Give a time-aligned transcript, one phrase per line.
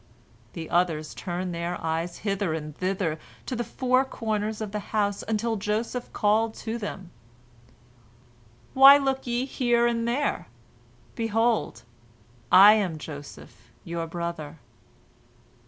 [0.53, 5.23] The others turned their eyes hither and thither, to the four corners of the house,
[5.27, 7.11] until Joseph called to them:
[8.73, 10.47] "Why look ye here and there?
[11.13, 11.83] Behold,
[12.51, 14.57] I am Joseph your brother!